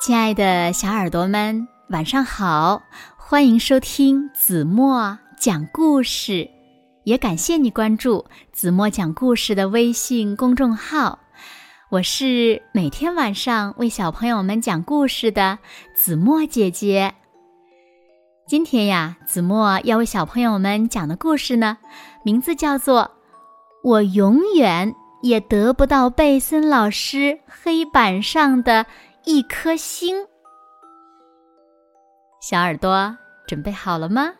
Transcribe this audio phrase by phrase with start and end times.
[0.00, 2.82] 亲爱的小耳朵们，晚上好！
[3.18, 6.48] 欢迎收听子墨讲故事，
[7.04, 11.18] 也感谢你关注子墨讲故事的微信公众号。
[11.90, 15.58] 我是每天晚上为小朋友们讲故事的
[15.94, 17.12] 子墨姐姐。
[18.48, 21.76] 今天呀，子墨要为小朋友们讲的故事呢，
[22.24, 23.02] 名字叫做
[23.84, 28.86] 《我永远也得不到贝森老师黑板上的
[29.24, 30.16] 一颗星》。
[32.40, 34.32] 小耳朵准备好了吗？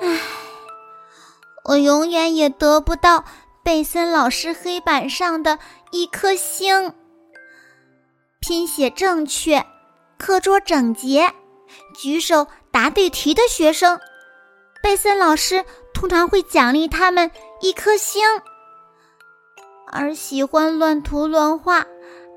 [0.00, 0.20] 唉，
[1.64, 3.24] 我永远也得不到。
[3.62, 5.58] 贝森老师黑板上的
[5.90, 6.94] 一颗星，
[8.40, 9.66] 拼写正确，
[10.16, 11.34] 课桌整洁，
[11.94, 14.00] 举手答对题的学生，
[14.88, 18.24] 贝森老师通常会奖励他们一颗星。
[19.86, 21.86] 而喜欢乱涂乱画、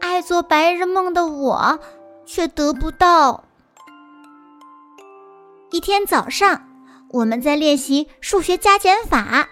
[0.02, 1.80] 爱做白日梦的我，
[2.25, 3.45] 却得不到。
[5.70, 6.67] 一天早上，
[7.12, 9.47] 我们在练习数学加减法，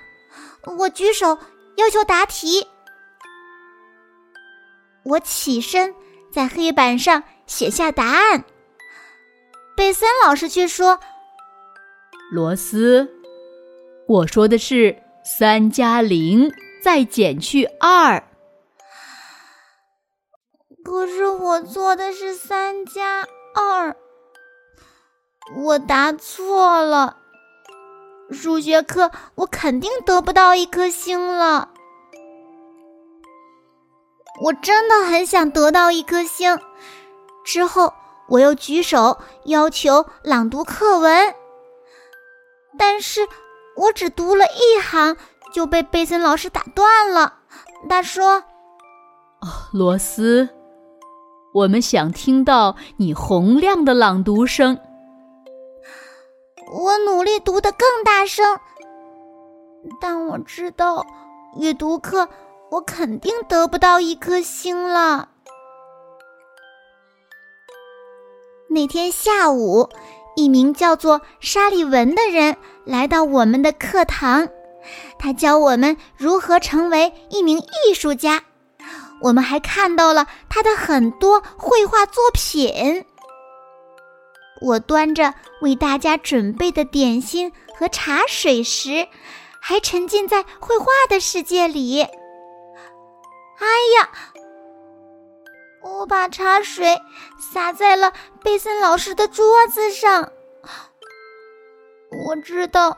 [0.78, 1.38] 我举手。
[1.78, 2.68] 要求答题，
[5.06, 5.96] 我起身
[6.34, 8.44] 在黑板上写下答案。
[9.78, 11.00] 贝森老师却说
[12.32, 13.10] ：“罗斯，
[14.08, 16.52] 我说的是三加零
[16.84, 18.24] 再减去二，
[20.84, 23.96] 可是我做的是三加二，
[25.58, 27.18] 我答错了。”
[28.32, 31.70] 数学课我肯定得不到一颗星了。
[34.44, 36.60] 我真的很想得到一颗星。
[37.44, 37.92] 之后
[38.28, 41.34] 我又举手要求朗读课文，
[42.80, 43.28] 但是
[43.76, 45.18] 我只读了一行
[45.54, 47.34] 就被贝森老师打断了。
[47.90, 48.44] 他说
[49.42, 50.48] ：“哦罗斯，
[51.54, 54.80] 我们想听到你洪亮的朗读声。”
[56.72, 58.60] 我努力读得更大声，
[60.00, 61.06] 但我知道
[61.58, 62.30] 阅读课
[62.70, 65.30] 我肯定得不到一颗星了。
[68.70, 69.90] 那天下午，
[70.36, 74.48] 一名叫做沙利文的人来到我们的课堂，
[75.18, 78.42] 他教我们如何成为一名艺术家。
[79.22, 83.06] 我们还看到了他的很多绘画作品。
[84.62, 89.08] 我端着为大家准备的点心和茶水时，
[89.60, 92.02] 还沉浸在绘画的世界里。
[92.02, 93.68] 哎
[94.00, 94.10] 呀！
[95.82, 97.02] 我把茶水
[97.38, 98.14] 洒在了
[98.44, 100.32] 贝森老师的桌子上。
[102.28, 102.98] 我知道，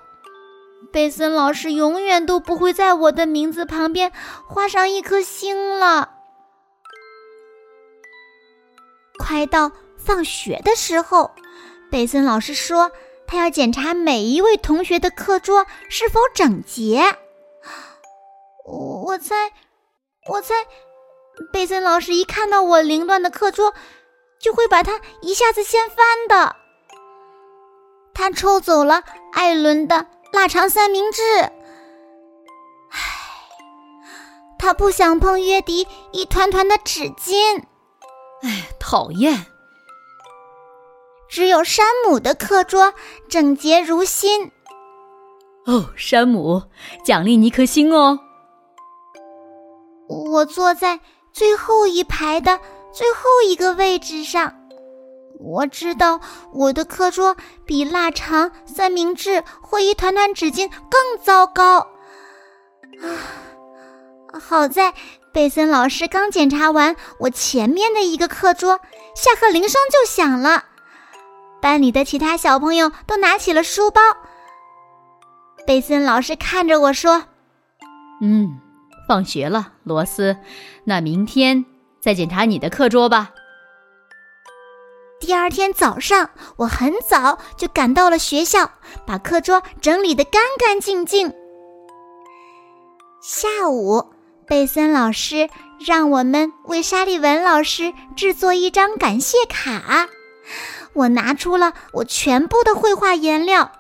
[0.92, 4.12] 贝森老师永远都不会在我的名字旁边
[4.48, 6.10] 画上一颗星了。
[9.20, 11.32] 快到放学的时候。
[11.92, 12.90] 贝森老师说
[13.28, 17.04] ：“他要检查每一位同学的课桌是否整洁。”
[18.66, 19.52] 我我猜，
[20.30, 20.56] 我猜，
[21.52, 23.74] 贝森老师一看到我凌乱的课桌，
[24.40, 25.98] 就会把它一下子掀翻
[26.28, 26.56] 的。
[28.14, 29.04] 他抽走了
[29.34, 31.22] 艾伦的腊肠三明治。
[31.42, 31.52] 唉，
[34.60, 37.64] 他不想碰约迪一团团的纸巾。
[38.44, 39.46] 唉，讨厌。
[41.30, 42.94] 只有山姆的课桌
[43.30, 44.52] 整洁如新。
[45.66, 46.64] 哦，山姆，
[47.06, 48.20] 奖励你一颗星哦。
[50.10, 51.00] 我坐在
[51.34, 52.60] 最后一排的
[52.92, 54.54] 最后一个位置上，
[55.40, 56.20] 我知道
[56.54, 61.78] 我的课桌比腊肠、三明治或一团团纸巾更糟糕。
[63.02, 63.08] 啊，
[64.40, 64.94] 好在
[65.32, 68.80] 贝森老师刚检查完我前面的一个课桌，
[69.16, 70.66] 下课铃声就响了。
[71.62, 74.02] 班里的其他小朋友都拿起了书包。
[75.66, 77.24] 贝森老师看着我说
[78.22, 78.60] ：“嗯，
[79.12, 80.38] 放学了，罗斯，
[80.86, 81.66] 那明天
[82.00, 83.32] 再检查你的课桌吧。”
[85.20, 88.72] 第二天早上，我很早就赶到了学校，
[89.06, 91.34] 把课桌整理得干干净净。
[93.22, 94.14] 下午，
[94.48, 95.50] 贝森老师
[95.86, 100.08] 让我们为沙利文老师制作一张感谢卡。
[100.94, 103.74] 我拿出了我全部的绘画颜料，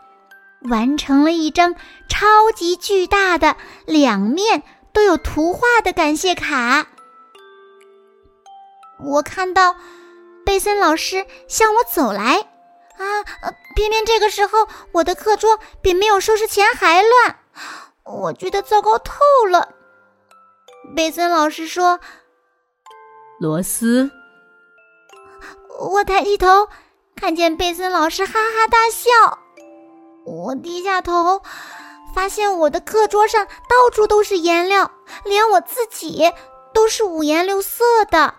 [0.63, 1.73] 完成了一张
[2.09, 3.55] 超级巨大的、
[3.85, 4.63] 两面
[4.93, 6.87] 都有图画的感谢卡。
[9.03, 9.75] 我看到
[10.45, 12.37] 贝森老师向我走来，
[12.97, 13.23] 啊，
[13.75, 17.39] 偏偏这个时候我的课桌比没有收拾前还乱，
[18.03, 19.15] 我觉得糟糕透
[19.49, 19.75] 了。
[20.95, 21.99] 贝森老师说
[23.39, 24.11] ：“罗斯。”
[25.79, 26.67] 我抬起头，
[27.15, 29.39] 看见贝森老师哈哈大笑。
[30.25, 31.41] 我低下头，
[32.13, 34.91] 发现我的课桌上到处都是颜料，
[35.25, 36.31] 连我自己
[36.73, 38.33] 都是五颜六色的。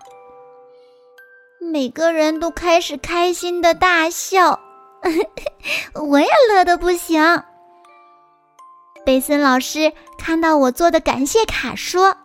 [1.61, 4.61] 每个人都开始开心的大笑，
[5.95, 7.43] 我也乐得不行。
[9.05, 12.17] 贝森老师看到我做的感谢卡，说：“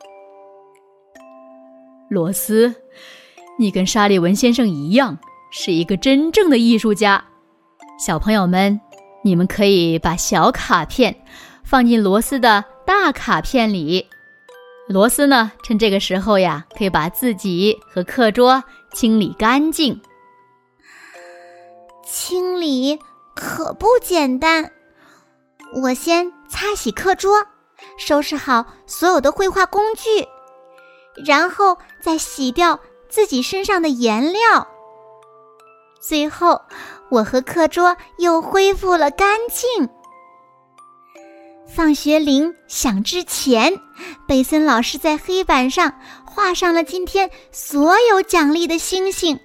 [2.10, 2.76] 罗斯，
[3.58, 5.18] 你跟沙利文先生一样，
[5.52, 7.24] 是一个真正的艺术家。
[8.00, 8.80] 小朋友们。”
[9.28, 11.24] 你们可以把小卡片
[11.64, 14.08] 放进罗斯的大卡片里。
[14.88, 18.64] 罗斯呢，趁这个时候呀，可以把自己和课桌
[18.94, 20.00] 清理干净。
[22.06, 22.98] 清理
[23.36, 24.72] 可不简单。
[25.84, 27.46] 我先擦洗课桌，
[27.98, 30.26] 收拾好所有的绘画工具，
[31.26, 34.66] 然后再洗掉自己身上的颜料。
[36.08, 36.62] 最后。
[37.10, 39.90] 我和课桌又恢复了干净。
[41.66, 43.80] 放学铃响之前，
[44.28, 49.40] 贝森老师在黑板上画上了今天所有奖励的星星。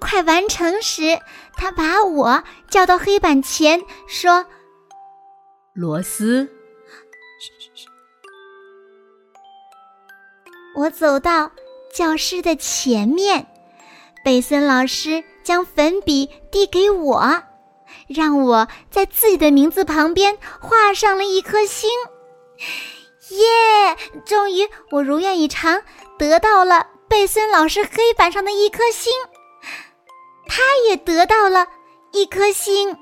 [0.00, 1.18] 快完成时，
[1.56, 4.46] 他把我叫到黑板前，说
[5.74, 6.44] ：“罗斯。”
[7.42, 7.88] 嘘嘘嘘。
[10.76, 11.50] 我走到
[11.92, 13.44] 教室的前面，
[14.24, 15.24] 贝森老师。
[15.48, 17.42] 将粉笔递给我，
[18.06, 21.88] 让我在自己的名字旁边画上了一颗星。
[23.30, 23.96] 耶！
[24.26, 25.82] 终于，我如愿以偿
[26.18, 29.10] 得到了贝森老师黑板上的一颗星，
[30.46, 31.66] 他也得到了
[32.12, 32.94] 一颗星。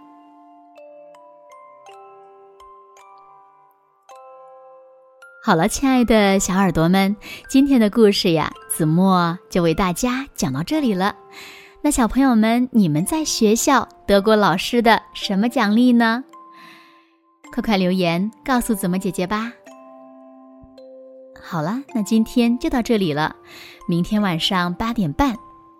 [5.46, 7.14] 好了，亲爱的小耳朵们，
[7.48, 11.14] 今天的故事呀，子墨就为大家讲到这里了。
[11.80, 16.24] 那小朋友们，你们在学校得过老师的什么奖励呢？
[17.52, 19.52] 快快留言告诉子墨姐姐吧。
[21.40, 23.36] 好了，那今天就到这里了。
[23.86, 25.32] 明天晚上八点半，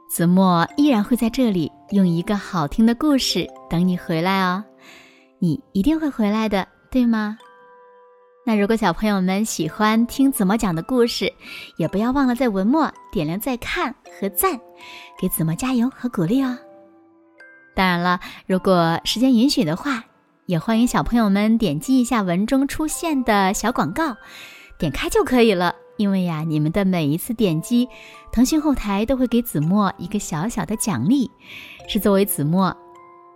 [0.08, 4.62] 子墨依然会在这里用一个好听的故事等你回来哦。
[5.40, 7.36] 你一定会回来的，对吗？
[8.48, 11.32] 那如果小朋友们喜欢听子墨讲的故事，
[11.78, 14.60] 也不要忘了在文末点亮再看和赞，
[15.20, 16.56] 给子墨加油和鼓励哦。
[17.74, 20.04] 当然了，如果时间允许的话，
[20.46, 24.16] 也欢迎小朋友们点击一下文中出现的小广告，
[24.78, 25.74] 点开就可以了。
[25.96, 27.88] 因为呀，你们的每一次点击，
[28.30, 31.28] 腾讯后台都会给子墨一个小小的奖励，
[31.88, 32.76] 是作为子墨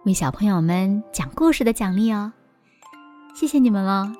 [0.05, 2.33] 为小朋友们讲故事的奖励哦。
[3.35, 4.20] 谢谢你们喽。